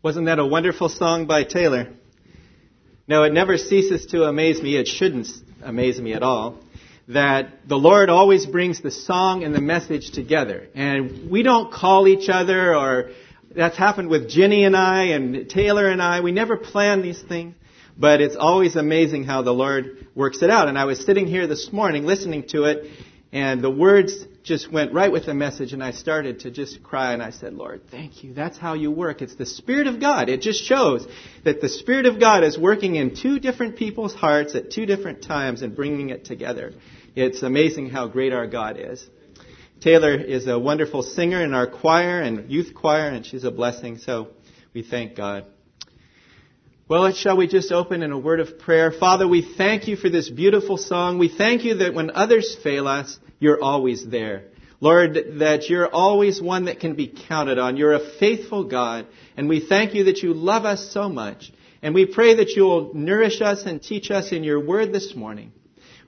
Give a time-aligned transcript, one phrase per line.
[0.00, 1.88] Wasn't that a wonderful song by Taylor?
[3.08, 4.76] No, it never ceases to amaze me.
[4.76, 5.26] It shouldn't
[5.60, 6.60] amaze me at all.
[7.08, 10.68] That the Lord always brings the song and the message together.
[10.72, 13.10] And we don't call each other or
[13.52, 16.20] that's happened with Jenny and I and Taylor and I.
[16.20, 17.56] We never plan these things.
[17.96, 20.68] But it's always amazing how the Lord works it out.
[20.68, 22.88] And I was sitting here this morning listening to it
[23.32, 27.12] and the words just went right with the message, and I started to just cry,
[27.12, 28.32] and I said, Lord, thank you.
[28.32, 29.20] That's how you work.
[29.20, 30.28] It's the Spirit of God.
[30.28, 31.06] It just shows
[31.44, 35.22] that the Spirit of God is working in two different people's hearts at two different
[35.22, 36.72] times and bringing it together.
[37.14, 39.06] It's amazing how great our God is.
[39.80, 43.98] Taylor is a wonderful singer in our choir and youth choir, and she's a blessing,
[43.98, 44.28] so
[44.72, 45.44] we thank God.
[46.88, 48.90] Well, shall we just open in a word of prayer?
[48.90, 51.18] Father, we thank you for this beautiful song.
[51.18, 54.44] We thank you that when others fail us, you're always there.
[54.80, 57.76] Lord, that you're always one that can be counted on.
[57.76, 59.06] You're a faithful God,
[59.36, 61.52] and we thank you that you love us so much.
[61.82, 65.14] And we pray that you will nourish us and teach us in your word this
[65.14, 65.52] morning.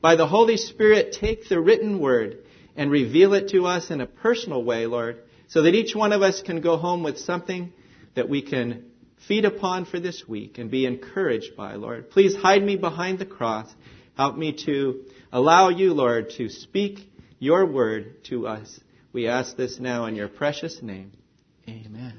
[0.00, 2.38] By the Holy Spirit, take the written word
[2.76, 6.22] and reveal it to us in a personal way, Lord, so that each one of
[6.22, 7.72] us can go home with something
[8.14, 8.84] that we can
[9.28, 12.10] feed upon for this week and be encouraged by, Lord.
[12.10, 13.68] Please hide me behind the cross.
[14.16, 17.09] Help me to allow you, Lord, to speak
[17.40, 18.78] your word to us.
[19.12, 21.10] We ask this now in your precious name.
[21.68, 22.14] Amen.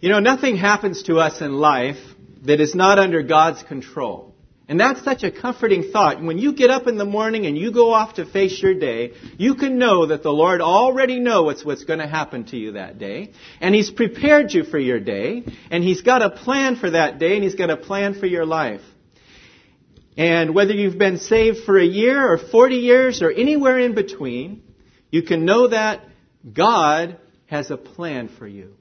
[0.00, 1.96] You know, nothing happens to us in life
[2.42, 4.34] that is not under God's control.
[4.68, 6.22] And that's such a comforting thought.
[6.22, 9.14] When you get up in the morning and you go off to face your day,
[9.38, 12.98] you can know that the Lord already knows what's going to happen to you that
[12.98, 13.32] day.
[13.60, 15.44] And He's prepared you for your day.
[15.70, 18.44] And He's got a plan for that day and He's got a plan for your
[18.44, 18.82] life.
[20.18, 24.64] And whether you've been saved for a year or 40 years or anywhere in between,
[25.12, 26.00] you can know that
[26.52, 28.74] God has a plan for you.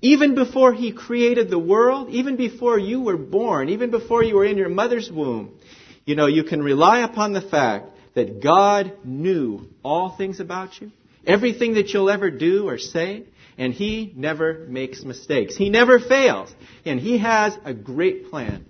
[0.00, 4.44] Even before He created the world, even before you were born, even before you were
[4.44, 5.58] in your mother's womb,
[6.04, 10.92] you know, you can rely upon the fact that God knew all things about you,
[11.26, 13.24] everything that you'll ever do or say,
[13.58, 15.56] and He never makes mistakes.
[15.56, 16.54] He never fails.
[16.84, 18.64] And He has a great plan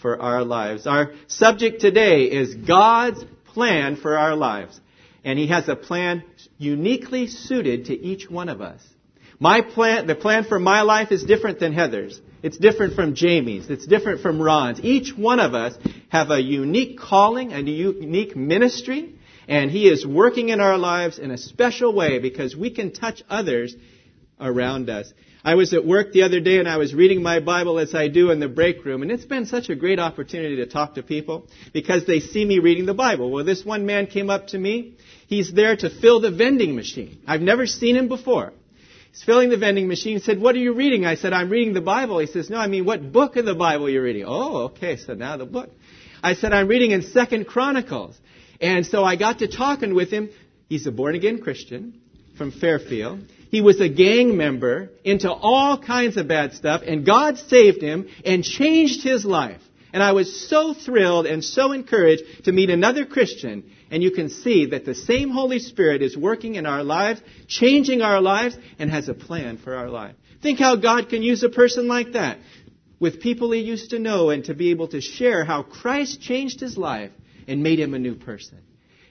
[0.00, 0.86] for our lives.
[0.86, 4.80] Our subject today is God's plan for our lives.
[5.24, 6.22] And He has a plan
[6.58, 8.82] uniquely suited to each one of us.
[9.40, 12.20] My plan, the plan for my life is different than Heather's.
[12.42, 13.68] It's different from Jamie's.
[13.68, 14.80] It's different from Ron's.
[14.80, 15.76] Each one of us
[16.08, 19.14] have a unique calling, a unique ministry,
[19.48, 23.22] and He is working in our lives in a special way because we can touch
[23.28, 23.74] others
[24.40, 25.12] around us.
[25.48, 28.08] I was at work the other day and I was reading my Bible as I
[28.08, 31.02] do in the break room, and it's been such a great opportunity to talk to
[31.02, 33.30] people because they see me reading the Bible.
[33.30, 34.98] Well, this one man came up to me.
[35.26, 37.22] He's there to fill the vending machine.
[37.26, 38.52] I've never seen him before.
[39.10, 40.18] He's filling the vending machine.
[40.18, 41.06] He said, What are you reading?
[41.06, 42.18] I said, I'm reading the Bible.
[42.18, 44.26] He says, No, I mean, what book of the Bible are you're reading?
[44.26, 45.70] Oh, okay, so now the book.
[46.22, 48.18] I said, I'm reading in Second Chronicles.
[48.60, 50.28] And so I got to talking with him.
[50.68, 52.02] He's a born again Christian
[52.38, 53.24] from Fairfield.
[53.50, 58.08] He was a gang member into all kinds of bad stuff, and God saved him
[58.24, 59.60] and changed his life.
[59.92, 63.70] And I was so thrilled and so encouraged to meet another Christian.
[63.90, 68.02] And you can see that the same Holy Spirit is working in our lives, changing
[68.02, 70.14] our lives, and has a plan for our life.
[70.42, 72.38] Think how God can use a person like that
[73.00, 76.60] with people he used to know and to be able to share how Christ changed
[76.60, 77.12] his life
[77.46, 78.58] and made him a new person.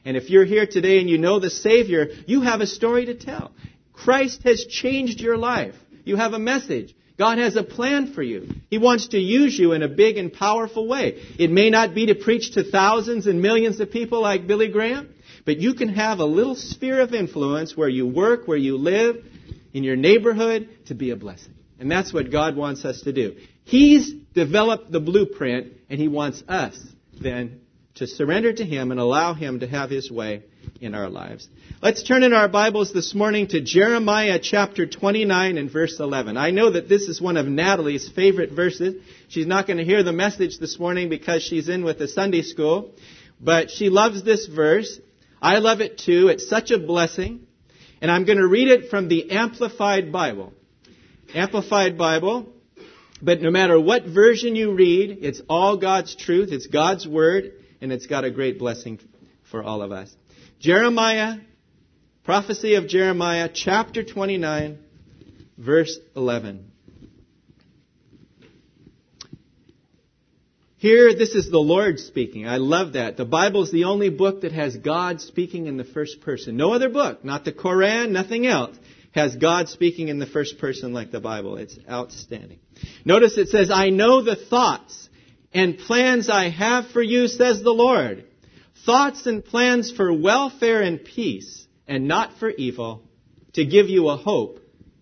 [0.06, 3.16] And if you're here today and you know the Savior, you have a story to
[3.16, 3.52] tell.
[3.94, 5.76] Christ has changed your life.
[6.06, 6.96] You have a message.
[7.18, 8.48] God has a plan for you.
[8.70, 11.24] He wants to use you in a big and powerful way.
[11.40, 15.14] It may not be to preach to thousands and millions of people like Billy Graham,
[15.44, 19.26] but you can have a little sphere of influence where you work, where you live,
[19.74, 21.54] in your neighborhood to be a blessing.
[21.80, 23.36] And that's what God wants us to do.
[23.64, 26.80] He's developed the blueprint, and He wants us
[27.20, 27.62] then
[27.98, 30.44] to surrender to Him and allow Him to have His way
[30.80, 31.48] in our lives.
[31.82, 36.38] Let's turn in our Bibles this morning to Jeremiah chapter 29 and verse 11.
[36.38, 39.04] I know that this is one of Natalie's favorite verses.
[39.30, 42.44] She's not going to hear the message this morning because she's in with the Sunday
[42.44, 42.92] school,
[43.42, 45.00] but she loves this verse.
[45.42, 46.28] I love it too.
[46.28, 47.48] It's such a blessing.
[48.00, 50.54] And I'm going to read it from the Amplified Bible.
[51.34, 52.48] Amplified Bible.
[53.22, 57.92] But no matter what version you read, it's all God's truth, it's God's Word, and
[57.92, 59.00] it's got a great blessing
[59.50, 60.14] for all of us.
[60.60, 61.38] Jeremiah,
[62.24, 64.80] prophecy of Jeremiah, chapter 29,
[65.58, 66.72] verse 11.
[70.80, 72.48] Here, this is the Lord speaking.
[72.48, 73.18] I love that.
[73.18, 76.56] The Bible is the only book that has God speaking in the first person.
[76.56, 78.78] No other book, not the Koran, nothing else,
[79.12, 81.58] has God speaking in the first person like the Bible.
[81.58, 82.60] It's outstanding.
[83.04, 85.07] Notice it says, I know the thoughts
[85.54, 88.26] and plans I have for you, says the Lord.
[88.86, 93.04] Thoughts and plans for welfare and peace, and not for evil,
[93.54, 94.60] to give you a hope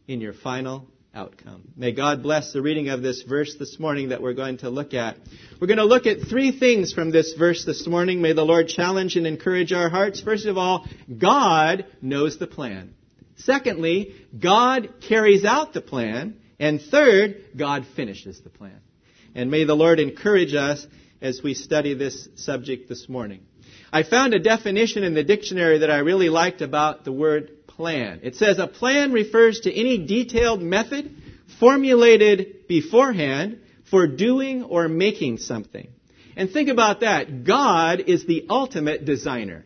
[0.07, 1.63] in your final outcome.
[1.75, 4.93] May God bless the reading of this verse this morning that we're going to look
[4.93, 5.17] at.
[5.59, 8.21] We're going to look at three things from this verse this morning.
[8.21, 10.21] May the Lord challenge and encourage our hearts.
[10.21, 10.87] First of all,
[11.17, 12.93] God knows the plan.
[13.37, 16.37] Secondly, God carries out the plan.
[16.59, 18.79] And third, God finishes the plan.
[19.35, 20.87] And may the Lord encourage us
[21.21, 23.41] as we study this subject this morning.
[23.91, 28.21] I found a definition in the dictionary that I really liked about the word plan.
[28.23, 31.15] It says a plan refers to any detailed method
[31.59, 33.59] formulated beforehand
[33.89, 35.89] for doing or making something.
[36.35, 37.43] And think about that.
[37.43, 39.65] God is the ultimate designer.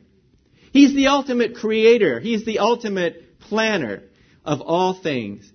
[0.72, 2.20] He's the ultimate creator.
[2.20, 4.04] He's the ultimate planner
[4.46, 5.52] of all things.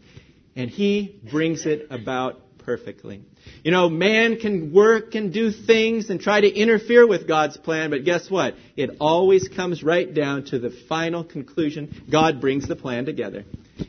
[0.57, 3.23] And He brings it about perfectly.
[3.63, 7.91] You know, man can work and do things and try to interfere with God's plan,
[7.91, 8.55] but guess what?
[8.77, 12.03] It always comes right down to the final conclusion.
[12.11, 13.45] God brings the plan together.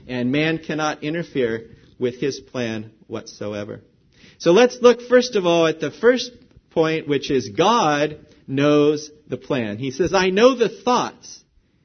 [0.07, 1.69] And man cannot interfere
[1.99, 3.81] with his plan whatsoever.
[4.37, 6.31] So let's look first of all at the first
[6.71, 9.77] point, which is God knows the plan.
[9.77, 11.43] He says, I know the thoughts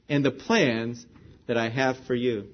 [0.08, 1.06] and the plans
[1.46, 2.48] that I have for you.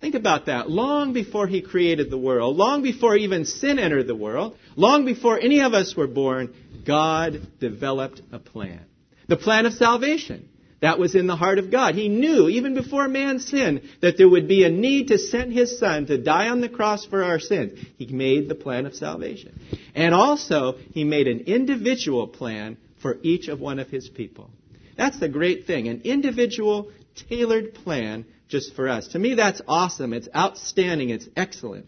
[0.00, 0.70] Think about that.
[0.70, 5.38] Long before he created the world, long before even sin entered the world, long before
[5.38, 6.54] any of us were born,
[6.86, 8.80] God developed a plan.
[9.28, 10.48] The plan of salvation.
[10.80, 11.94] That was in the heart of God.
[11.94, 15.78] He knew, even before man sinned, that there would be a need to send his
[15.78, 17.78] son to die on the cross for our sins.
[17.98, 19.60] He made the plan of salvation.
[19.94, 24.50] And also, he made an individual plan for each of one of his people.
[24.96, 25.88] That's the great thing.
[25.88, 26.90] An individual,
[27.28, 29.08] tailored plan just for us.
[29.08, 30.12] To me, that's awesome.
[30.12, 31.10] It's outstanding.
[31.10, 31.86] It's excellent.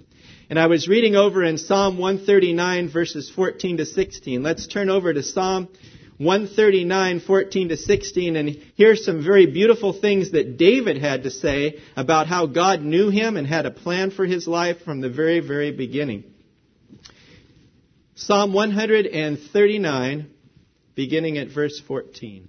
[0.49, 4.43] And I was reading over in Psalm 139 verses 14 to 16.
[4.43, 5.69] Let's turn over to Psalm
[6.19, 11.81] 139, 14 to 16, and here's some very beautiful things that David had to say
[11.97, 15.41] about how God knew him and had a plan for his life from the very,
[15.41, 16.25] very beginning.
[18.15, 20.31] Psalm 139,
[20.94, 22.49] beginning at verse 14.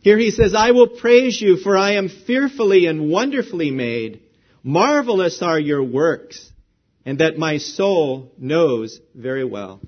[0.00, 4.20] Here he says, I will praise you, for I am fearfully and wonderfully made.
[4.62, 6.52] Marvelous are your works,
[7.04, 9.80] and that my soul knows very well.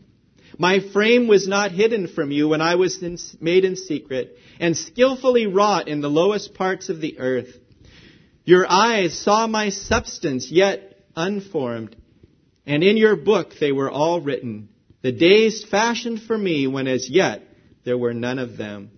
[0.59, 4.77] My frame was not hidden from you when I was in, made in secret, and
[4.77, 7.55] skillfully wrought in the lowest parts of the earth.
[8.45, 11.97] Your eyes saw my substance, yet unformed,
[12.67, 14.69] and in your book they were all written,
[15.03, 17.43] the days fashioned for me when as yet
[17.85, 18.91] there were none of them.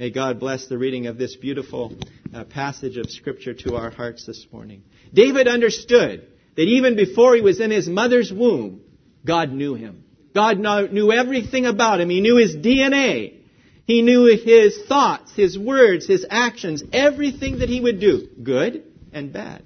[0.00, 1.94] May God bless the reading of this beautiful
[2.32, 4.82] uh, passage of Scripture to our hearts this morning.
[5.12, 6.26] David understood
[6.56, 8.80] that even before he was in his mother's womb,
[9.26, 10.04] God knew him.
[10.34, 12.08] God knew everything about him.
[12.08, 13.42] He knew his DNA.
[13.84, 19.34] He knew his thoughts, his words, his actions, everything that he would do, good and
[19.34, 19.62] bad.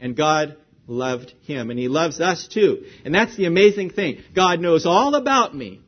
[0.00, 0.56] And God
[0.88, 2.84] loved him, and he loves us too.
[3.04, 4.24] And that's the amazing thing.
[4.34, 5.82] God knows all about me,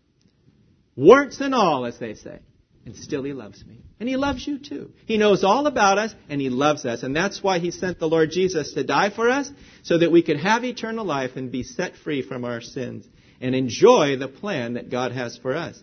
[0.94, 2.38] warts and all, as they say.
[2.90, 3.78] And still he loves me.
[4.00, 4.90] And he loves you too.
[5.06, 7.04] He knows all about us and he loves us.
[7.04, 9.48] And that's why he sent the Lord Jesus to die for us
[9.84, 13.06] so that we could have eternal life and be set free from our sins
[13.40, 15.80] and enjoy the plan that God has for us.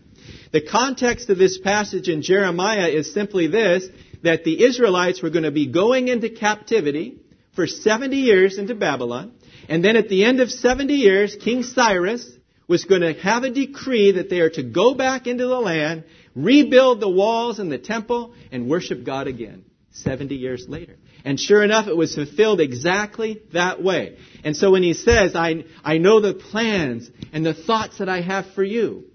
[0.51, 3.87] The context of this passage in Jeremiah is simply this,
[4.23, 7.21] that the Israelites were going to be going into captivity
[7.55, 9.31] for 70 years into Babylon.
[9.69, 12.29] And then at the end of 70 years, King Cyrus
[12.67, 16.03] was going to have a decree that they are to go back into the land
[16.37, 20.95] rebuild the walls and the temple, and worship God again 70 years later.
[21.25, 24.17] And sure enough, it was fulfilled exactly that way.
[24.43, 28.21] And so when he says, I, I know the plans and the thoughts that I
[28.21, 29.05] have for you,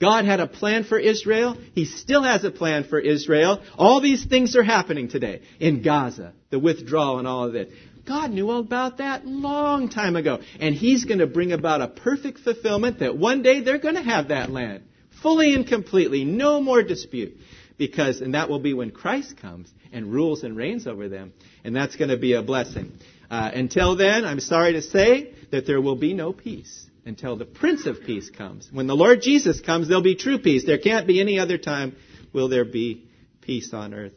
[0.00, 1.56] God had a plan for Israel.
[1.74, 3.62] He still has a plan for Israel.
[3.78, 7.70] All these things are happening today in Gaza, the withdrawal and all of it.
[8.04, 10.40] God knew all about that long time ago.
[10.58, 14.02] And He's going to bring about a perfect fulfillment that one day they're going to
[14.02, 14.82] have that land
[15.22, 17.36] fully and completely, no more dispute.
[17.78, 21.32] Because, and that will be when Christ comes and rules and reigns over them.
[21.64, 22.92] And that's going to be a blessing.
[23.30, 27.44] Uh, until then, I'm sorry to say that there will be no peace until the
[27.44, 28.68] Prince of Peace comes.
[28.70, 30.64] When the Lord Jesus comes, there'll be true peace.
[30.64, 31.96] There can't be any other time
[32.32, 33.06] will there be
[33.40, 34.12] peace on earth.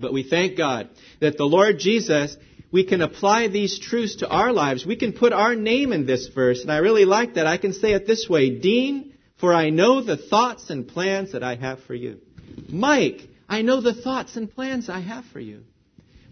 [0.00, 0.88] But we thank God
[1.20, 2.36] that the Lord Jesus,
[2.72, 4.84] we can apply these truths to our lives.
[4.84, 6.62] We can put our name in this verse.
[6.62, 7.46] And I really like that.
[7.46, 9.13] I can say it this way Dean
[9.44, 12.18] for I know the thoughts and plans that I have for you.
[12.70, 15.64] Mike, I know the thoughts and plans I have for you.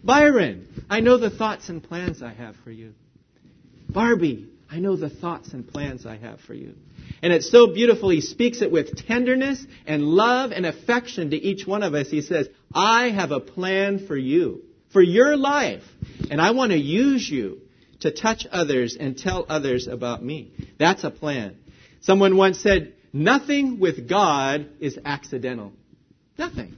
[0.03, 2.95] Byron, I know the thoughts and plans I have for you.
[3.87, 6.73] Barbie, I know the thoughts and plans I have for you.
[7.21, 8.09] And it's so beautiful.
[8.09, 12.09] He speaks it with tenderness and love and affection to each one of us.
[12.09, 15.83] He says, I have a plan for you, for your life,
[16.31, 17.61] and I want to use you
[17.99, 20.51] to touch others and tell others about me.
[20.79, 21.57] That's a plan.
[22.01, 25.71] Someone once said, nothing with God is accidental.
[26.37, 26.77] Nothing.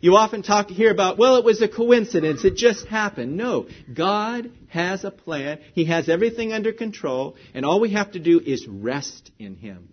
[0.00, 2.44] You often talk here about, well, it was a coincidence.
[2.44, 3.36] It just happened.
[3.36, 3.68] No.
[3.92, 5.58] God has a plan.
[5.74, 7.36] He has everything under control.
[7.52, 9.92] And all we have to do is rest in Him.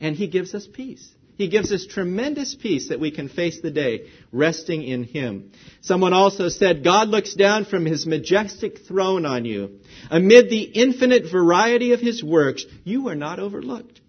[0.00, 1.10] And He gives us peace.
[1.38, 5.52] He gives us tremendous peace that we can face the day resting in Him.
[5.80, 9.78] Someone also said, God looks down from His majestic throne on you.
[10.10, 14.02] Amid the infinite variety of His works, you are not overlooked.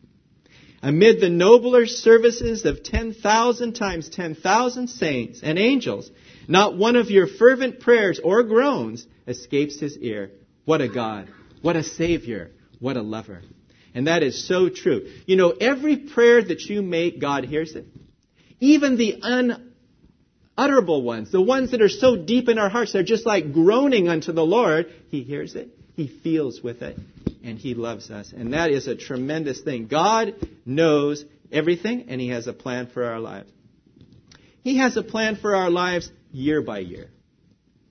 [0.84, 6.12] Amid the nobler services of 10,000 times 10,000 saints and angels,
[6.50, 10.32] not one of your fervent prayers or groans escapes His ear.
[10.66, 11.30] What a God.
[11.62, 12.52] What a Savior.
[12.80, 13.42] What a lover.
[13.96, 15.08] And that is so true.
[15.26, 17.86] You know, every prayer that you make, God hears it.
[18.60, 19.22] Even the
[20.58, 24.10] unutterable ones, the ones that are so deep in our hearts, they're just like groaning
[24.10, 24.94] unto the Lord.
[25.08, 25.70] He hears it.
[25.96, 26.98] He feels with it.
[27.44, 28.34] And He loves us.
[28.36, 29.88] And that is a tremendous thing.
[29.88, 30.36] God
[30.66, 33.52] knows everything and He has a plan for our lives.
[34.62, 37.10] He has a plan for our lives year by year.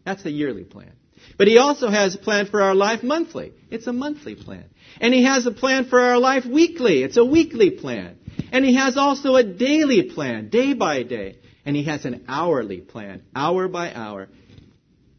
[0.04, 0.92] That's a yearly plan.
[1.38, 3.52] But He also has a plan for our life monthly.
[3.71, 4.64] It's a monthly plan.
[5.00, 7.02] And He has a plan for our life weekly.
[7.02, 8.18] It's a weekly plan.
[8.50, 11.37] And He has also a daily plan, day by day.
[11.64, 14.28] And He has an hourly plan, hour by hour.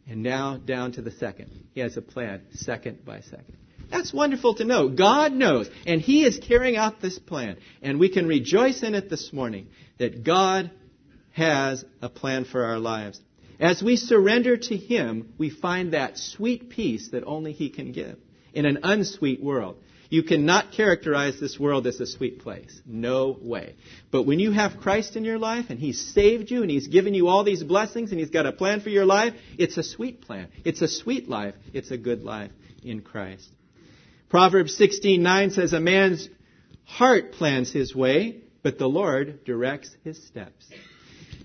[0.08, 1.50] And now down to the second.
[1.74, 3.58] He has a plan, second by second.
[3.90, 4.90] That's wonderful to know.
[4.90, 5.70] God knows.
[5.86, 7.58] And He is carrying out this plan.
[7.82, 9.68] And we can rejoice in it this morning
[10.00, 10.72] that God
[11.32, 13.20] has a plan for our lives.
[13.60, 18.18] As we surrender to Him, we find that sweet peace that only He can give
[18.54, 19.78] in an unsweet world.
[20.10, 22.82] You cannot characterize this world as a sweet place.
[22.86, 23.76] No way.
[24.12, 27.14] But when you have Christ in your life and He's saved you and He's given
[27.14, 30.22] you all these blessings and He's got a plan for your life, it's a sweet
[30.22, 30.50] plan.
[30.66, 31.56] It's a sweet life.
[31.74, 32.52] It's a good life
[32.84, 33.50] in Christ.
[34.30, 36.28] Proverbs 16:9 says, "A man's
[36.86, 40.68] heart plans his way, but the Lord directs his steps."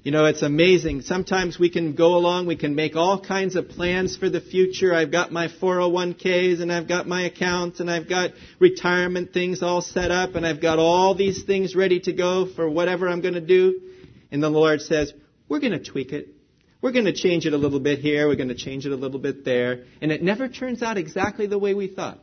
[0.08, 1.02] You know, it's amazing.
[1.02, 4.94] Sometimes we can go along, we can make all kinds of plans for the future.
[4.94, 9.82] I've got my 401ks and I've got my accounts and I've got retirement things all
[9.82, 13.34] set up and I've got all these things ready to go for whatever I'm going
[13.34, 13.82] to do.
[14.32, 15.12] And the Lord says,
[15.46, 16.28] we're going to tweak it.
[16.80, 18.28] We're going to change it a little bit here.
[18.28, 19.84] We're going to change it a little bit there.
[20.00, 22.18] And it never turns out exactly the way we thought.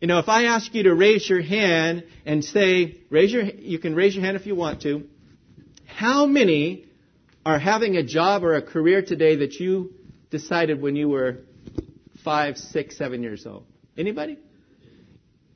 [0.00, 3.78] You know, if I ask you to raise your hand and say, raise your, you
[3.78, 5.04] can raise your hand if you want to.
[5.84, 6.87] How many
[7.48, 9.94] are having a job or a career today that you
[10.30, 11.38] decided when you were
[12.22, 13.64] five, six, seven years old?
[13.96, 14.38] Anybody?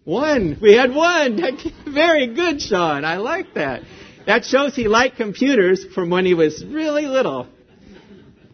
[0.04, 0.58] One.
[0.60, 1.38] We had one.
[1.86, 3.04] Very good, Sean.
[3.04, 3.82] I like that.
[4.24, 7.46] That shows he liked computers from when he was really little.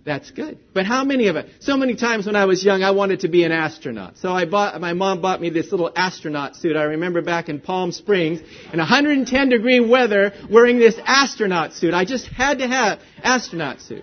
[0.08, 0.58] That's good.
[0.72, 1.50] But how many of it?
[1.60, 4.16] So many times when I was young, I wanted to be an astronaut.
[4.16, 6.76] So I bought, my mom bought me this little astronaut suit.
[6.76, 8.40] I remember back in Palm Springs
[8.72, 11.92] in 110 degree weather wearing this astronaut suit.
[11.92, 14.02] I just had to have astronaut suit.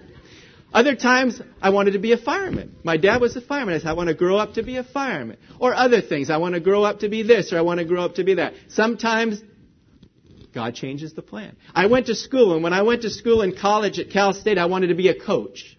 [0.71, 2.75] Other times, I wanted to be a fireman.
[2.83, 3.74] My dad was a fireman.
[3.74, 5.38] I said, I want to grow up to be a fireman.
[5.59, 6.29] Or other things.
[6.29, 8.24] I want to grow up to be this, or I want to grow up to
[8.24, 8.53] be that.
[8.67, 9.41] Sometimes,
[10.53, 11.55] God changes the plan.
[11.74, 14.59] I went to school, and when I went to school in college at Cal State,
[14.59, 15.75] I wanted to be a coach.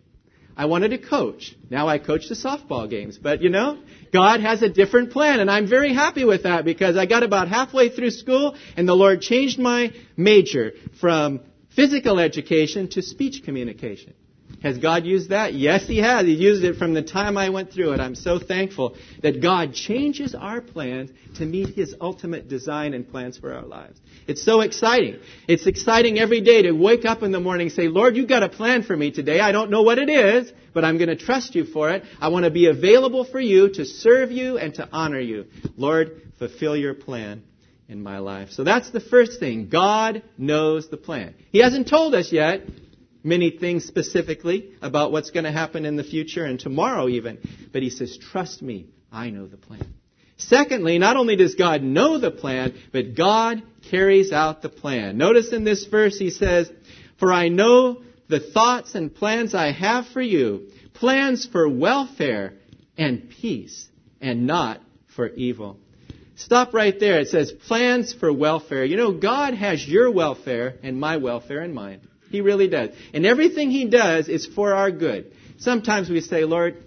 [0.57, 1.55] I wanted to coach.
[1.69, 3.19] Now I coach the softball games.
[3.19, 3.79] But you know,
[4.13, 7.49] God has a different plan and I'm very happy with that because I got about
[7.49, 11.41] halfway through school and the Lord changed my major from
[11.75, 14.15] physical education to speech communication.
[14.67, 15.55] Has God used that?
[15.55, 16.27] Yes, He has.
[16.27, 18.01] He used it from the time I went through it.
[18.01, 23.39] I'm so thankful that God changes our plans to meet His ultimate design and plans
[23.39, 24.01] for our lives.
[24.27, 25.21] It's so exciting.
[25.47, 28.43] It's exciting every day to wake up in the morning and say, Lord, you've got
[28.43, 29.39] a plan for me today.
[29.39, 32.03] I don't know what it is, but I'm going to trust you for it.
[32.21, 35.45] I want to be available for you to serve you and to honor you.
[35.77, 37.45] Lord, fulfill your plan
[37.89, 38.51] in my life.
[38.51, 39.69] So that's the first thing.
[39.69, 41.37] God knows the plan.
[41.53, 42.63] He hasn't told us yet,
[43.27, 47.39] many things specifically about what's going to happen in the future and tomorrow even.
[47.73, 49.95] But he says, trust me, I know the plan.
[50.39, 55.19] Secondly, not only does God know the plan, but God carries out the plan.
[55.19, 56.71] Notice in this verse he says,
[57.19, 62.55] For I know the thoughts and plans I have for you, plans for welfare
[62.99, 63.89] and peace,
[64.21, 64.81] and not
[65.15, 65.79] for evil.
[66.37, 67.21] Stop right there.
[67.21, 68.85] It says plans for welfare.
[68.85, 72.03] You know, God has your welfare and my welfare in mind.
[72.31, 72.91] He really does.
[73.15, 75.33] And everything He does is for our good.
[75.59, 76.83] Sometimes we say, Lord,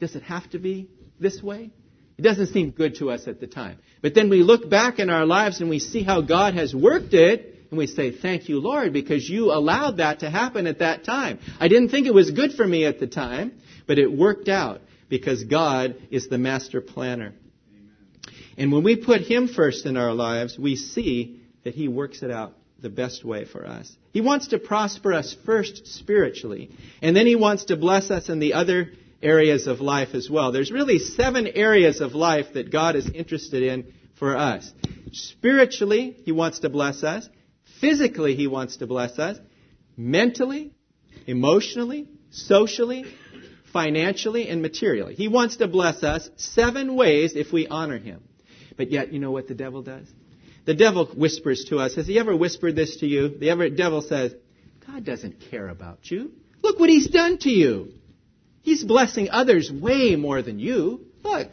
[0.00, 0.88] does it have to be
[1.20, 1.70] this way?
[2.16, 3.78] It doesn't seem good to us at the time.
[4.02, 7.14] But then we look back in our lives and we see how God has worked
[7.14, 11.04] it, and we say, Thank you, Lord, because you allowed that to happen at that
[11.04, 11.38] time.
[11.60, 13.52] I didn't think it was good for me at the time,
[13.86, 17.34] but it worked out because God is the master planner.
[18.56, 22.30] And when we put Him first in our lives, we see that He works it
[22.30, 23.90] out the best way for us.
[24.12, 26.70] He wants to prosper us first spiritually,
[27.02, 28.92] and then He wants to bless us in the other
[29.22, 30.52] areas of life as well.
[30.52, 34.70] There's really seven areas of life that God is interested in for us.
[35.12, 37.28] Spiritually, He wants to bless us.
[37.80, 39.38] Physically, He wants to bless us.
[39.96, 40.72] Mentally,
[41.26, 43.04] emotionally, socially,
[43.72, 45.14] financially, and materially.
[45.14, 48.22] He wants to bless us seven ways if we honor Him.
[48.76, 50.06] But yet, you know what the devil does?
[50.68, 51.94] The devil whispers to us.
[51.94, 53.38] Has he ever whispered this to you?
[53.38, 54.34] The ever, devil says,
[54.86, 56.32] God doesn't care about you.
[56.62, 57.94] Look what he's done to you.
[58.60, 61.06] He's blessing others way more than you.
[61.24, 61.52] Look.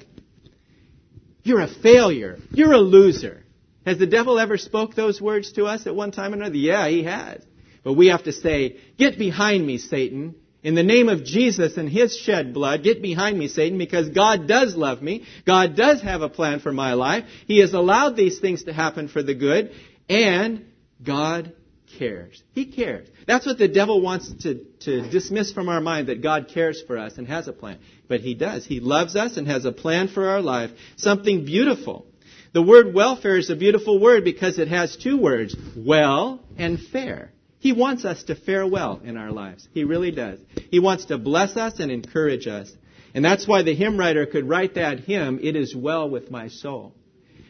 [1.44, 2.40] You're a failure.
[2.52, 3.46] You're a loser.
[3.86, 6.58] Has the devil ever spoke those words to us at one time or another?
[6.58, 7.42] Yeah, he has.
[7.86, 10.36] But we have to say, get behind me, Satan.
[10.66, 14.48] In the name of Jesus and His shed blood, get behind me, Satan, because God
[14.48, 15.24] does love me.
[15.46, 17.26] God does have a plan for my life.
[17.46, 19.74] He has allowed these things to happen for the good,
[20.10, 20.66] and
[21.04, 21.54] God
[22.00, 22.42] cares.
[22.54, 23.08] He cares.
[23.28, 26.98] That's what the devil wants to, to dismiss from our mind, that God cares for
[26.98, 27.78] us and has a plan.
[28.08, 28.66] But He does.
[28.66, 30.72] He loves us and has a plan for our life.
[30.96, 32.08] Something beautiful.
[32.54, 37.34] The word welfare is a beautiful word because it has two words, well and fair.
[37.66, 39.68] He wants us to fare well in our lives.
[39.74, 40.38] He really does.
[40.70, 42.72] He wants to bless us and encourage us.
[43.16, 46.50] And that's why the hymn writer could write that hymn, It is well with my
[46.50, 46.94] soul.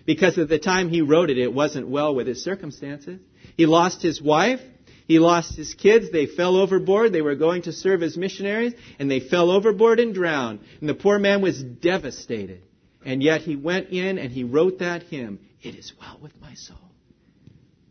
[0.05, 3.19] Because at the time he wrote it, it wasn't well with his circumstances.
[3.57, 4.61] He lost his wife.
[5.05, 6.09] He lost his kids.
[6.13, 7.11] They fell overboard.
[7.11, 10.61] They were going to serve as missionaries, and they fell overboard and drowned.
[10.79, 12.61] And the poor man was devastated.
[13.03, 16.53] And yet he went in and he wrote that hymn, It is well with my
[16.53, 16.77] soul.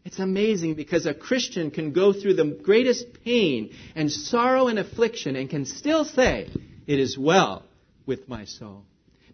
[0.04, 5.34] It's amazing because a Christian can go through the greatest pain and sorrow and affliction
[5.34, 6.50] and can still say,
[6.86, 7.64] It is well
[8.04, 8.84] with my soul.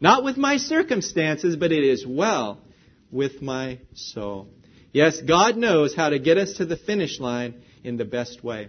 [0.01, 2.61] Not with my circumstances, but it is well
[3.11, 4.49] with my soul.
[4.93, 8.69] Yes, God knows how to get us to the finish line in the best way.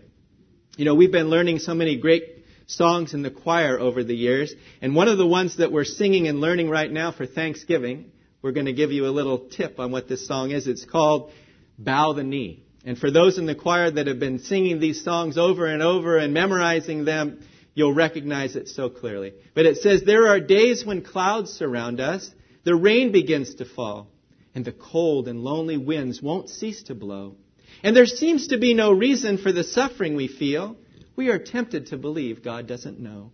[0.77, 2.23] You know, we've been learning so many great
[2.65, 6.27] songs in the choir over the years, and one of the ones that we're singing
[6.27, 8.11] and learning right now for Thanksgiving,
[8.41, 10.67] we're going to give you a little tip on what this song is.
[10.67, 11.31] It's called
[11.83, 12.63] bow the knee.
[12.85, 16.17] And for those in the choir that have been singing these songs over and over
[16.17, 17.41] and memorizing them,
[17.73, 19.33] you'll recognize it so clearly.
[19.53, 22.29] But it says, There are days when clouds surround us,
[22.63, 24.07] the rain begins to fall,
[24.55, 27.35] and the cold and lonely winds won't cease to blow.
[27.83, 30.77] And there seems to be no reason for the suffering we feel.
[31.15, 33.31] We are tempted to believe God doesn't know.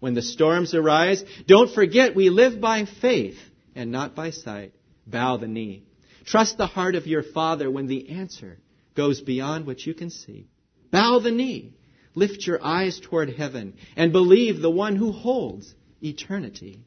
[0.00, 3.38] When the storms arise, don't forget we live by faith
[3.74, 4.72] and not by sight.
[5.06, 5.84] Bow the knee.
[6.26, 8.58] Trust the heart of your Father when the answer
[8.94, 10.48] goes beyond what you can see.
[10.90, 11.74] Bow the knee.
[12.14, 16.80] Lift your eyes toward heaven and believe the one who holds eternity.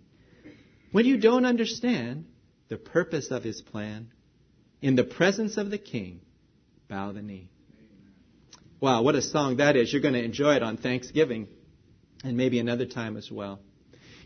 [0.91, 2.25] When you don't understand
[2.67, 4.11] the purpose of his plan,
[4.81, 6.21] in the presence of the king,
[6.87, 7.49] bow the knee.
[8.81, 9.91] Wow, what a song that is.
[9.91, 11.47] You're going to enjoy it on Thanksgiving
[12.23, 13.59] and maybe another time as well.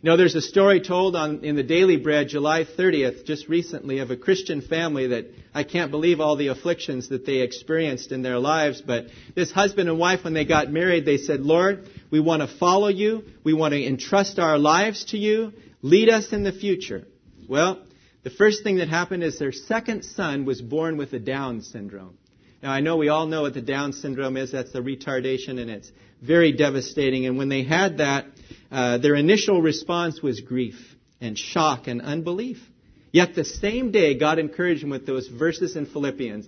[0.03, 3.99] You know, there's a story told on, in the Daily Bread, July 30th, just recently,
[3.99, 8.21] of a Christian family that I can't believe all the afflictions that they experienced in
[8.21, 8.81] their lives.
[8.81, 12.53] But this husband and wife, when they got married, they said, Lord, we want to
[12.57, 13.23] follow you.
[13.45, 15.53] We want to entrust our lives to you.
[15.81, 17.07] Lead us in the future.
[17.47, 17.81] Well,
[18.25, 22.17] the first thing that happened is their second son was born with a Down syndrome.
[22.63, 24.53] Now, I know we all know what the Down syndrome is.
[24.53, 27.25] That's the retardation, and it's very devastating.
[27.25, 28.25] And when they had that,
[28.71, 30.75] uh, their initial response was grief
[31.19, 32.57] and shock and unbelief.
[33.11, 36.47] Yet the same day, God encouraged them with those verses in Philippians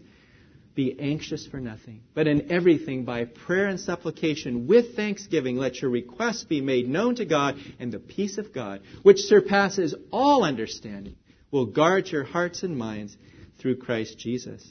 [0.74, 5.92] Be anxious for nothing, but in everything by prayer and supplication with thanksgiving, let your
[5.92, 11.18] requests be made known to God, and the peace of God, which surpasses all understanding,
[11.52, 13.18] will guard your hearts and minds
[13.60, 14.66] through Christ Jesus.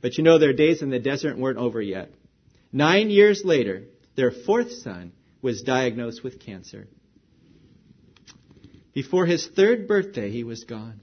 [0.00, 2.10] But you know, their days in the desert weren't over yet.
[2.72, 3.84] Nine years later,
[4.16, 6.88] their fourth son was diagnosed with cancer.
[8.92, 11.00] Before his third birthday, he was gone.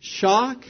[0.00, 0.64] Shock,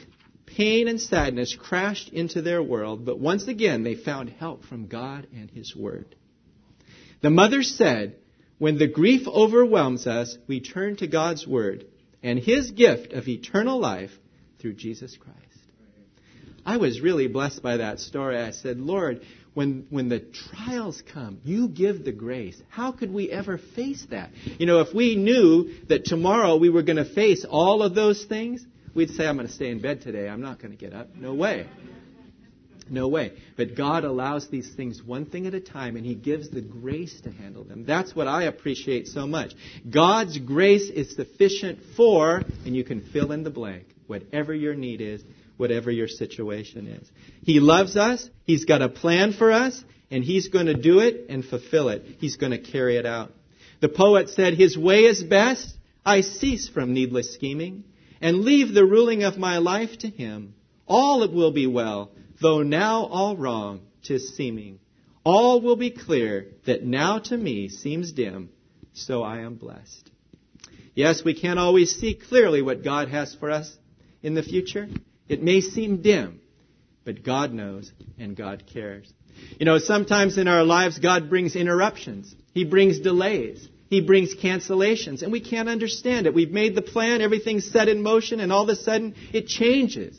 [0.47, 5.27] pain, and sadness crashed into their world, but once again they found help from God
[5.35, 6.15] and His Word.
[7.21, 8.17] The mother said,
[8.59, 11.87] When the grief overwhelms us, we turn to God's Word
[12.23, 14.13] and His gift of eternal life
[14.61, 15.44] through Jesus Christ.
[16.66, 18.38] I was really blessed by that story.
[18.38, 19.22] I said, Lord,
[19.55, 22.61] when, when the trials come, you give the grace.
[22.68, 24.31] How could we ever face that?
[24.59, 28.24] You know, if we knew that tomorrow we were going to face all of those
[28.24, 30.29] things, we'd say, I'm going to stay in bed today.
[30.29, 31.14] I'm not going to get up.
[31.14, 31.66] No way.
[32.90, 33.33] No way.
[33.57, 37.18] But God allows these things one thing at a time, and He gives the grace
[37.22, 37.85] to handle them.
[37.87, 39.55] That's what I appreciate so much.
[39.88, 45.00] God's grace is sufficient for, and you can fill in the blank, whatever your need
[45.00, 45.22] is,
[45.57, 47.11] whatever your situation is.
[47.43, 51.27] He loves us, He's got a plan for us, and He's going to do it
[51.29, 52.05] and fulfill it.
[52.19, 53.33] He's going to carry it out.
[53.81, 55.77] The poet said, His way is best.
[56.05, 57.85] I cease from needless scheming
[58.21, 60.55] and leave the ruling of my life to Him.
[60.87, 64.79] All it will be well though now all wrong, tis seeming.
[65.25, 68.51] All will be clear that now to me seems dim,
[68.93, 70.11] so I am blessed.
[70.95, 73.75] Yes, we can't always see clearly what God has for us
[74.23, 74.88] in the future.
[75.29, 76.41] It may seem dim,
[77.05, 79.13] but God knows and God cares.
[79.59, 82.35] You know, sometimes in our lives, God brings interruptions.
[82.53, 83.69] He brings delays.
[83.91, 86.35] He brings cancellations, and we can't understand it.
[86.35, 90.19] We've made the plan, everything's set in motion, and all of a sudden it changes.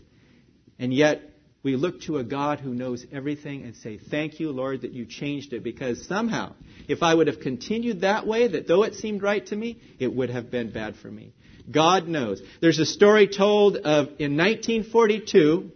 [0.80, 1.22] And yet,
[1.63, 5.06] we look to a God who knows everything and say, Thank you, Lord, that you
[5.06, 5.63] changed it.
[5.63, 6.54] Because somehow,
[6.88, 10.13] if I would have continued that way, that though it seemed right to me, it
[10.13, 11.34] would have been bad for me.
[11.69, 12.41] God knows.
[12.62, 15.71] There's a story told of in 1942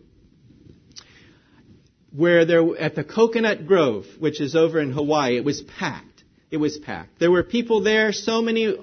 [2.12, 6.24] where there, at the Coconut Grove, which is over in Hawaii, it was packed.
[6.52, 7.20] It was packed.
[7.20, 8.76] There were people there, so many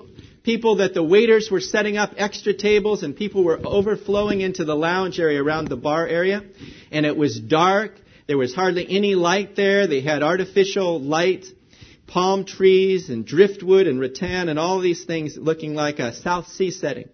[0.45, 4.77] people that the waiters were setting up extra tables and people were overflowing into the
[4.77, 6.42] lounge area around the bar area.
[6.92, 7.92] And it was dark.
[8.29, 9.88] There was hardly any light there.
[9.88, 11.47] They had artificial light,
[12.07, 16.71] palm trees and driftwood and rattan and all these things looking like a South Sea
[16.71, 17.09] setting.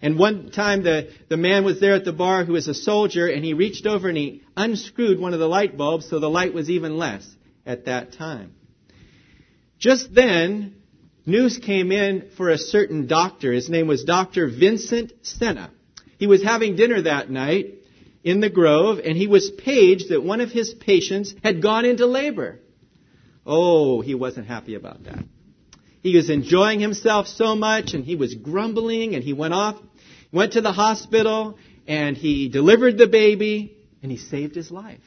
[0.00, 3.26] And one time the, the man was there at the bar who was a soldier
[3.26, 6.54] and he reached over and he unscrewed one of the light bulbs so the light
[6.54, 7.26] was even less
[7.64, 8.54] at that time.
[9.78, 10.76] Just then,
[11.26, 13.52] news came in for a certain doctor.
[13.52, 14.48] His name was Dr.
[14.48, 15.70] Vincent Senna.
[16.18, 17.74] He was having dinner that night
[18.24, 22.06] in the grove, and he was paged that one of his patients had gone into
[22.06, 22.60] labor.
[23.46, 25.24] Oh, he wasn't happy about that.
[26.02, 29.76] He was enjoying himself so much, and he was grumbling, and he went off,
[30.32, 31.56] went to the hospital,
[31.86, 35.00] and he delivered the baby, and he saved his life.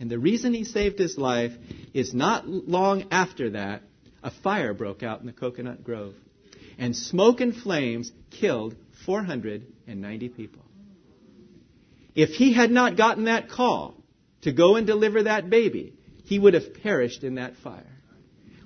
[0.00, 1.52] And the reason he saved his life
[1.94, 3.82] is not long after that,
[4.22, 6.14] a fire broke out in the coconut grove.
[6.78, 10.62] And smoke and flames killed 490 people.
[12.14, 13.94] If he had not gotten that call
[14.42, 15.94] to go and deliver that baby,
[16.30, 17.92] he would have perished in that fire.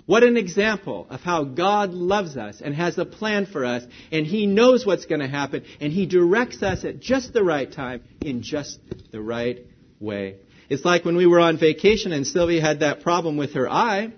[0.04, 4.26] What an example of how God loves us and has a plan for us, and
[4.26, 8.02] He knows what's going to happen, and He directs us at just the right time
[8.20, 9.64] in just the right
[9.98, 10.36] way.
[10.68, 14.12] It's like when we were on vacation and Sylvia had that problem with her eye.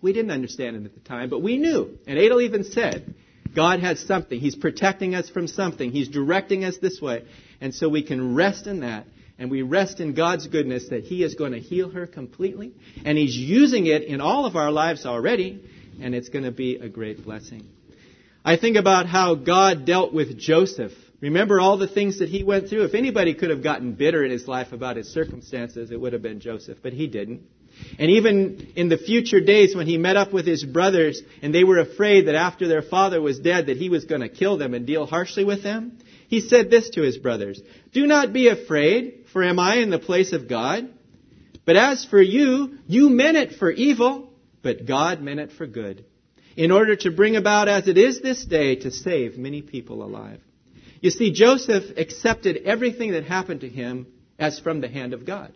[0.00, 1.98] We didn't understand it at the time, but we knew.
[2.06, 3.16] And Adel even said,
[3.52, 4.38] God has something.
[4.38, 5.90] He's protecting us from something.
[5.90, 7.24] He's directing us this way.
[7.60, 9.06] And so we can rest in that.
[9.40, 12.74] And we rest in God's goodness that He is going to heal her completely.
[13.04, 15.64] And He's using it in all of our lives already.
[16.00, 17.66] And it's going to be a great blessing.
[18.44, 20.92] I think about how God dealt with Joseph.
[21.20, 22.84] Remember all the things that he went through?
[22.84, 26.22] If anybody could have gotten bitter in his life about his circumstances, it would have
[26.22, 27.42] been Joseph, but he didn't.
[27.98, 31.64] And even in the future days when he met up with his brothers and they
[31.64, 34.74] were afraid that after their father was dead that he was going to kill them
[34.74, 37.60] and deal harshly with them, he said this to his brothers,
[37.92, 40.88] Do not be afraid, for am I in the place of God?
[41.66, 46.04] But as for you, you meant it for evil, but God meant it for good,
[46.56, 50.40] in order to bring about as it is this day to save many people alive.
[51.00, 54.06] You see, Joseph accepted everything that happened to him
[54.38, 55.52] as from the hand of God.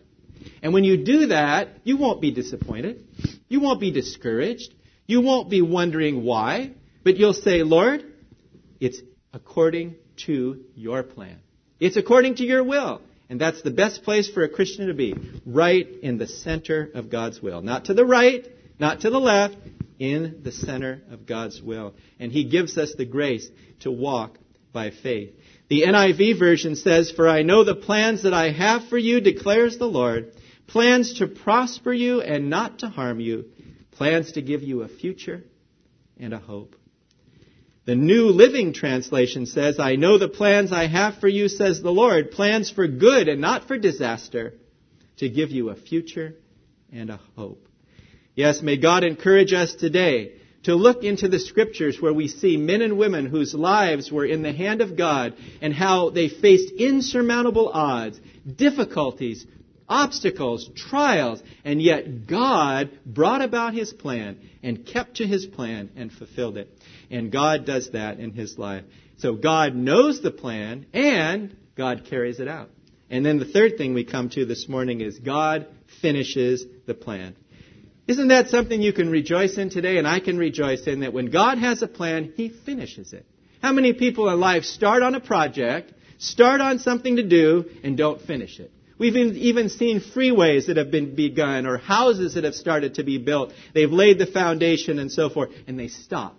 [0.61, 3.05] And when you do that, you won't be disappointed.
[3.47, 4.73] You won't be discouraged.
[5.05, 6.71] You won't be wondering why.
[7.03, 8.03] But you'll say, Lord,
[8.79, 8.99] it's
[9.33, 9.95] according
[10.25, 11.39] to your plan.
[11.79, 13.01] It's according to your will.
[13.29, 15.15] And that's the best place for a Christian to be.
[15.45, 17.61] Right in the center of God's will.
[17.61, 18.47] Not to the right,
[18.79, 19.57] not to the left,
[19.99, 21.93] in the center of God's will.
[22.19, 23.47] And He gives us the grace
[23.81, 24.37] to walk
[24.73, 25.33] by faith.
[25.67, 29.77] The NIV version says, For I know the plans that I have for you, declares
[29.77, 30.33] the Lord,
[30.67, 33.45] plans to prosper you and not to harm you,
[33.91, 35.43] plans to give you a future
[36.19, 36.75] and a hope.
[37.85, 41.91] The New Living Translation says, I know the plans I have for you, says the
[41.91, 44.53] Lord, plans for good and not for disaster,
[45.17, 46.35] to give you a future
[46.91, 47.67] and a hope.
[48.33, 50.33] Yes, may God encourage us today
[50.65, 54.41] to look into the scriptures where we see men and women whose lives were in
[54.41, 58.19] the hand of God and how they faced insurmountable odds,
[58.55, 59.45] difficulties,
[59.87, 66.11] obstacles, trials, and yet God brought about his plan and kept to his plan and
[66.11, 66.69] fulfilled it.
[67.11, 68.83] And God does that in his life.
[69.17, 72.69] So God knows the plan and God carries it out.
[73.09, 75.67] And then the third thing we come to this morning is God
[76.01, 77.35] finishes the plan.
[78.07, 79.97] Isn't that something you can rejoice in today?
[79.97, 83.25] And I can rejoice in that when God has a plan, He finishes it.
[83.61, 87.97] How many people in life start on a project, start on something to do, and
[87.97, 88.71] don't finish it?
[88.97, 93.17] We've even seen freeways that have been begun or houses that have started to be
[93.17, 93.51] built.
[93.73, 96.37] They've laid the foundation and so forth, and they stop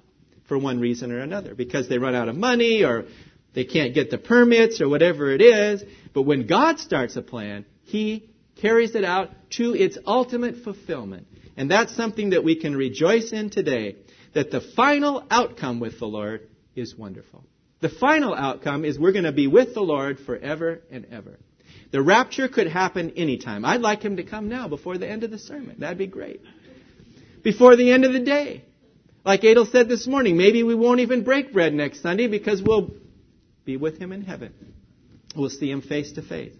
[0.48, 3.06] for one reason or another because they run out of money or
[3.54, 5.82] they can't get the permits or whatever it is.
[6.14, 8.30] But when God starts a plan, He
[8.62, 11.26] carries it out to its ultimate fulfillment.
[11.56, 13.96] And that's something that we can rejoice in today,
[14.34, 17.44] that the final outcome with the Lord is wonderful.
[17.80, 21.38] The final outcome is we're going to be with the Lord forever and ever.
[21.92, 23.64] The rapture could happen anytime.
[23.64, 25.76] I'd like him to come now before the end of the sermon.
[25.78, 26.40] That'd be great.
[27.42, 28.64] Before the end of the day.
[29.24, 32.94] Like Adel said this morning, maybe we won't even break bread next Sunday because we'll
[33.64, 34.52] be with him in heaven.
[35.34, 36.54] We'll see him face to face.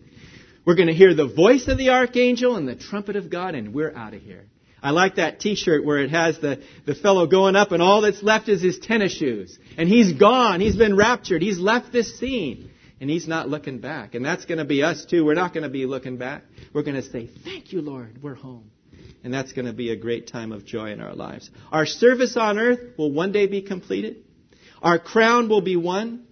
[0.65, 3.73] We're going to hear the voice of the archangel and the trumpet of God, and
[3.73, 4.47] we're out of here.
[4.87, 8.23] I like that t-shirt where it has the, the fellow going up and all that's
[8.23, 9.59] left is his tennis shoes.
[9.77, 10.61] And he's gone.
[10.61, 11.43] He's been raptured.
[11.43, 12.71] He's left this scene
[13.01, 14.15] and he's not looking back.
[14.15, 15.25] And that's going to be us too.
[15.25, 16.45] We're not going to be looking back.
[16.73, 18.23] We're going to say, Thank you, Lord.
[18.23, 18.71] We're home.
[19.25, 21.51] And that's going to be a great time of joy in our lives.
[21.73, 24.19] Our service on earth will one day be completed.
[24.81, 26.27] Our crown will be won.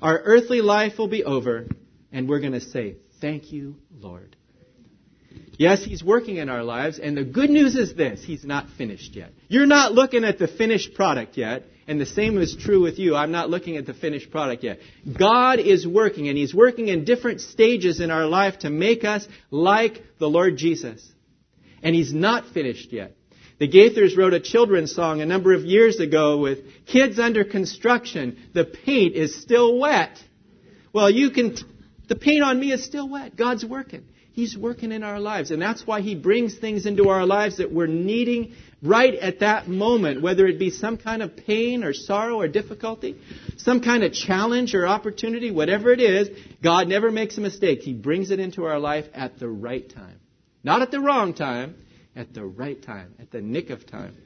[0.00, 1.66] Our earthly life will be over.
[2.10, 4.36] And we're going to say, Thank you, Lord.
[5.58, 9.14] Yes, He's working in our lives, and the good news is this He's not finished
[9.14, 9.32] yet.
[9.48, 11.64] You're not looking at the finished product yet.
[11.86, 13.14] And the same is true with you.
[13.14, 14.78] I'm not looking at the finished product yet.
[15.18, 19.26] God is working, and He's working in different stages in our life to make us
[19.50, 21.06] like the Lord Jesus.
[21.82, 23.14] And He's not finished yet.
[23.58, 28.38] The Gaithers wrote a children's song a number of years ago with kids under construction.
[28.52, 30.18] The paint is still wet.
[30.92, 31.56] Well, you can,
[32.08, 33.36] the paint on me is still wet.
[33.36, 34.04] God's working.
[34.34, 35.52] He's working in our lives.
[35.52, 39.68] And that's why He brings things into our lives that we're needing right at that
[39.68, 43.16] moment, whether it be some kind of pain or sorrow or difficulty,
[43.58, 46.28] some kind of challenge or opportunity, whatever it is,
[46.60, 47.82] God never makes a mistake.
[47.82, 50.18] He brings it into our life at the right time.
[50.64, 51.76] Not at the wrong time,
[52.16, 54.16] at the right time, at the nick of time.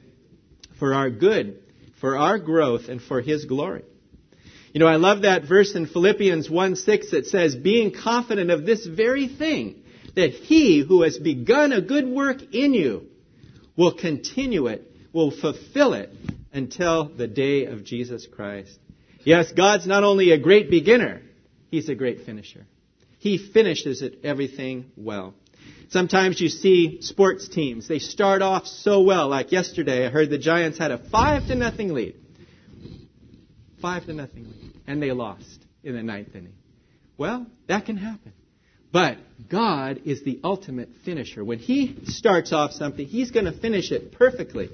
[0.79, 1.59] For our good,
[2.01, 3.83] for our growth, and for His glory.
[4.73, 8.65] You know, I love that verse in Philippians 1 6 that says, being confident of
[8.65, 9.83] this very thing,
[10.19, 13.07] that he who has begun a good work in you
[13.77, 16.11] will continue it, will fulfill it
[16.51, 18.77] until the day of Jesus Christ.
[19.23, 21.21] Yes, God's not only a great beginner,
[21.71, 22.65] he's a great finisher.
[23.19, 25.35] He finishes it everything well.
[25.89, 29.29] Sometimes you see sports teams, they start off so well.
[29.29, 32.15] Like yesterday, I heard the Giants had a five to nothing lead.
[33.81, 34.73] Five to nothing lead.
[34.85, 36.55] And they lost in the ninth inning.
[37.17, 38.33] Well, that can happen.
[38.91, 39.17] But
[39.49, 41.43] God is the ultimate finisher.
[41.43, 44.69] When He starts off something, He's going to finish it perfectly.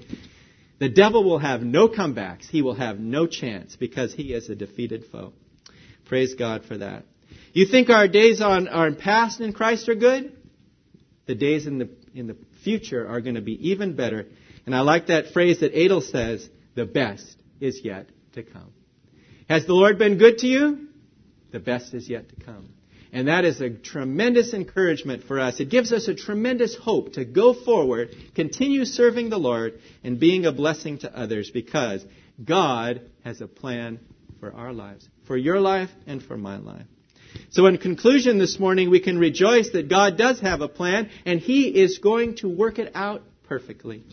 [0.79, 2.49] The devil will have no comebacks.
[2.49, 5.31] He will have no chance because he is a defeated foe.
[6.05, 7.05] Praise God for that.
[7.53, 10.35] You think our days on our past in Christ are good?
[11.27, 14.25] The days in the in the future are going to be even better.
[14.65, 18.71] And I like that phrase that Adel says, the best is yet to come.
[19.49, 20.87] Has the Lord been good to you?
[21.51, 22.69] The best is yet to come.
[23.15, 25.61] And that is a tremendous encouragement for us.
[25.61, 30.45] It gives us a tremendous hope to go forward, continue serving the Lord, and being
[30.45, 32.05] a blessing to others because
[32.43, 34.01] God has a plan
[34.41, 36.87] for our lives, for your life and for my life.
[37.51, 41.39] So in conclusion this morning, we can rejoice that God does have a plan and
[41.39, 44.03] He is going to work it out perfectly.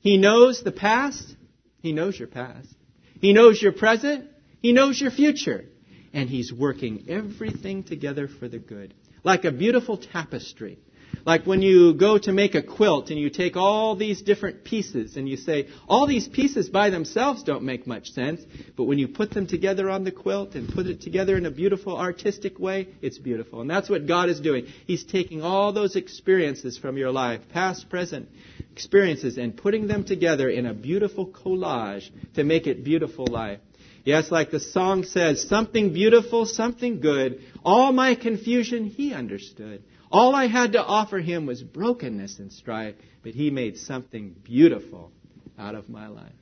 [0.00, 1.36] He knows the past.
[1.82, 2.74] He knows your past.
[3.20, 4.24] He knows your present.
[4.62, 5.66] He knows your future
[6.12, 8.94] and He's working everything together for the good.
[9.24, 10.78] Like a beautiful tapestry.
[11.24, 15.16] Like when you go to make a quilt and you take all these different pieces
[15.16, 18.40] and you say, all these pieces by themselves don't make much sense,
[18.76, 21.50] but when you put them together on the quilt and put it together in a
[21.50, 23.60] beautiful artistic way, it's beautiful.
[23.60, 24.66] And that's what God is doing.
[24.86, 28.28] He's taking all those experiences from your life, past, present
[28.72, 33.60] experiences, and putting them together in a beautiful collage to make it beautiful life.
[34.08, 37.42] Yes, like the song says, something beautiful, something good.
[37.62, 39.82] All my confusion he understood.
[40.10, 45.12] All I had to offer him was brokenness and strife, but he made something beautiful
[45.58, 46.32] out of my life.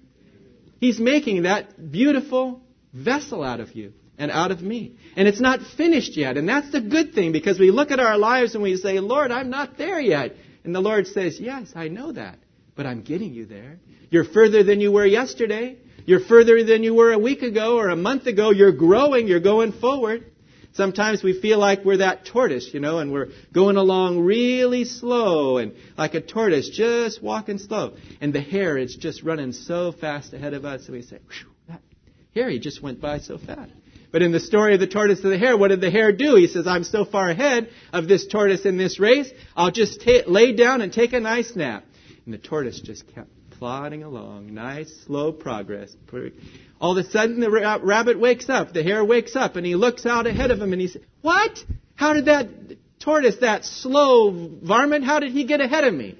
[0.78, 2.60] He's making that beautiful
[2.92, 3.94] vessel out of you.
[4.16, 4.94] and out of me.
[5.16, 6.36] And it's not finished yet.
[6.36, 9.32] And that's the good thing because we look at our lives and we say, Lord,
[9.32, 10.36] I'm not there yet.
[10.62, 12.38] And the Lord says, Yes, I know that,
[12.76, 13.80] but I'm getting you there.
[14.08, 15.78] You're further than you were yesterday.
[16.06, 18.50] You're further than you were a week ago or a month ago.
[18.50, 19.26] You're growing.
[19.26, 20.24] You're going forward.
[20.74, 25.56] Sometimes we feel like we're that tortoise, you know, and we're going along really slow
[25.56, 27.94] and like a tortoise, just walking slow.
[28.20, 31.50] And the hare is just running so fast ahead of us, and we say, Whew,
[31.68, 31.80] that
[32.34, 33.72] hare, he just went by so fast.
[34.12, 36.36] But in the story of the tortoise and the hare, what did the hare do?
[36.36, 40.54] He says, I'm so far ahead of this tortoise in this race, I'll just lay
[40.54, 41.84] down and take a nice nap.
[42.26, 45.94] And the tortoise just kept plodding along, nice, slow progress.
[46.80, 50.06] All of a sudden, the rabbit wakes up, the hare wakes up, and he looks
[50.06, 51.58] out ahead of him and he says, What?
[51.94, 52.48] How did that
[53.00, 56.18] tortoise, that slow varmint, how did he get ahead of me?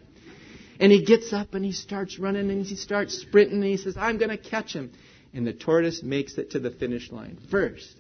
[0.78, 3.96] And he gets up and he starts running and he starts sprinting and he says,
[3.96, 4.92] I'm going to catch him.
[5.32, 7.96] And the tortoise makes it to the finish line first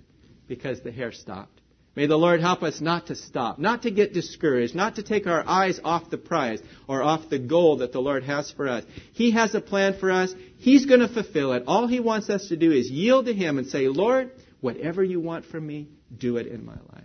[0.46, 1.55] because the hare stopped.
[1.96, 5.26] May the Lord help us not to stop, not to get discouraged, not to take
[5.26, 8.84] our eyes off the prize or off the goal that the Lord has for us.
[9.14, 10.34] He has a plan for us.
[10.58, 11.64] He's going to fulfill it.
[11.66, 14.30] All He wants us to do is yield to Him and say, Lord,
[14.60, 17.04] whatever you want from me, do it in my life.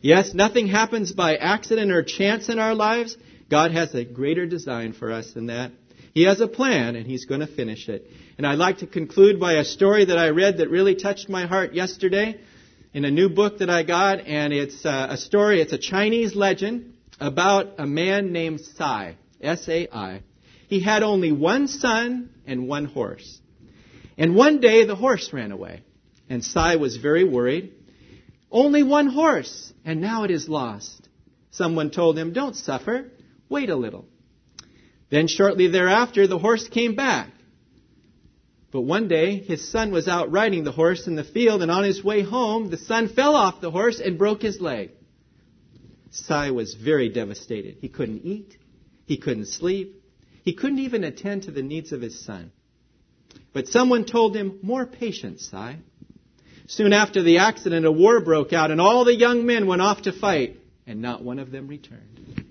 [0.00, 3.16] Yes, nothing happens by accident or chance in our lives.
[3.48, 5.70] God has a greater design for us than that.
[6.14, 8.10] He has a plan, and He's going to finish it.
[8.38, 11.46] And I'd like to conclude by a story that I read that really touched my
[11.46, 12.40] heart yesterday
[12.98, 16.34] in a new book that I got, and it's uh, a story, it's a Chinese
[16.34, 20.22] legend about a man named Sai, S-A-I.
[20.66, 23.40] He had only one son and one horse.
[24.16, 25.84] And one day the horse ran away,
[26.28, 27.72] and Sai was very worried.
[28.50, 31.08] Only one horse, and now it is lost.
[31.52, 33.12] Someone told him, Don't suffer,
[33.48, 34.06] wait a little.
[35.08, 37.30] Then shortly thereafter, the horse came back.
[38.70, 41.84] But one day, his son was out riding the horse in the field, and on
[41.84, 44.90] his way home, the son fell off the horse and broke his leg.
[46.10, 47.78] Sai was very devastated.
[47.80, 48.56] He couldn't eat.
[49.06, 50.02] He couldn't sleep.
[50.42, 52.52] He couldn't even attend to the needs of his son.
[53.54, 55.78] But someone told him, More patience, Sai.
[56.66, 60.02] Soon after the accident, a war broke out, and all the young men went off
[60.02, 62.44] to fight, and not one of them returned.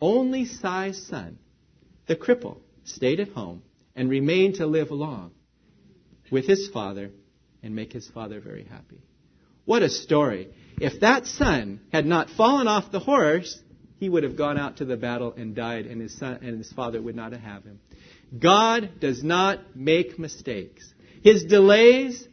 [0.00, 1.38] Only Sai's son,
[2.06, 3.62] the cripple stayed at home
[3.96, 5.32] and remain to live long
[6.30, 7.10] with his father
[7.62, 9.00] and make his father very happy.
[9.64, 10.50] What a story.
[10.80, 13.58] If that son had not fallen off the horse,
[13.98, 16.70] he would have gone out to the battle and died, and his son and his
[16.72, 17.80] father would not have him.
[18.38, 20.92] God does not make mistakes.
[21.22, 22.28] His delays,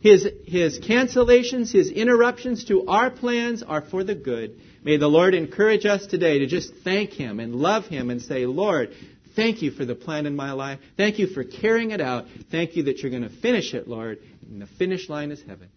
[0.00, 4.58] his, his cancellations, his interruptions to our plans are for the good.
[4.82, 8.46] May the Lord encourage us today to just thank him and love him and say,
[8.46, 8.90] Lord,
[9.34, 10.78] Thank you for the plan in my life.
[10.96, 12.26] Thank you for carrying it out.
[12.50, 14.18] Thank you that you're going to finish it, Lord.
[14.48, 15.68] And the finish line is heaven.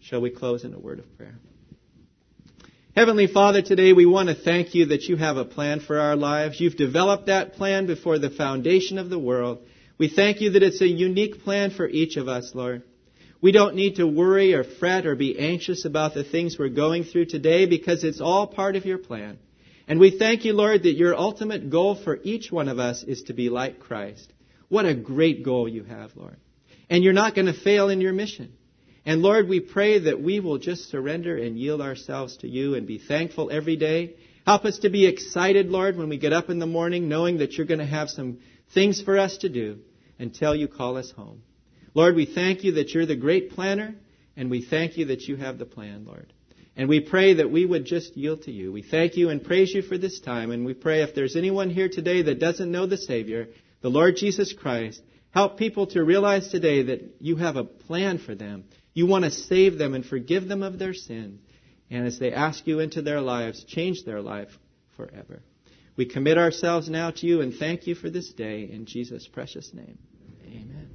[0.00, 1.34] Shall we close in a word of prayer?
[2.94, 6.14] Heavenly Father, today we want to thank you that you have a plan for our
[6.14, 6.60] lives.
[6.60, 9.58] You've developed that plan before the foundation of the world.
[9.98, 12.82] We thank you that it's a unique plan for each of us, Lord.
[13.40, 17.04] We don't need to worry or fret or be anxious about the things we're going
[17.04, 19.38] through today because it's all part of your plan.
[19.86, 23.24] And we thank you, Lord, that your ultimate goal for each one of us is
[23.24, 24.32] to be like Christ.
[24.68, 26.36] What a great goal you have, Lord.
[26.88, 28.52] And you're not going to fail in your mission.
[29.06, 32.86] And Lord, we pray that we will just surrender and yield ourselves to you and
[32.86, 34.14] be thankful every day.
[34.46, 37.52] Help us to be excited, Lord, when we get up in the morning, knowing that
[37.52, 38.38] you're going to have some
[38.72, 39.78] things for us to do
[40.18, 41.42] until you call us home.
[41.94, 43.94] Lord, we thank you that you're the great planner,
[44.36, 46.32] and we thank you that you have the plan, Lord.
[46.76, 48.72] And we pray that we would just yield to you.
[48.72, 50.50] We thank you and praise you for this time.
[50.50, 53.48] And we pray if there's anyone here today that doesn't know the Savior,
[53.80, 58.34] the Lord Jesus Christ, help people to realize today that you have a plan for
[58.34, 58.64] them.
[58.92, 61.40] You want to save them and forgive them of their sin.
[61.90, 64.50] And as they ask you into their lives, change their life
[64.96, 65.42] forever.
[65.96, 69.72] We commit ourselves now to you and thank you for this day in Jesus' precious
[69.72, 69.98] name.
[70.44, 70.93] Amen.